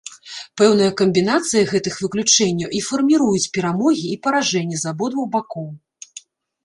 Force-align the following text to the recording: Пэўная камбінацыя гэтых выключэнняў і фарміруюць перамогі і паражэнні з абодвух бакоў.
Пэўная 0.61 0.87
камбінацыя 1.01 1.67
гэтых 1.73 1.99
выключэнняў 2.05 2.69
і 2.79 2.83
фарміруюць 2.87 3.51
перамогі 3.59 4.07
і 4.17 4.19
паражэнні 4.25 4.77
з 4.85 4.93
абодвух 4.93 5.25
бакоў. 5.37 5.67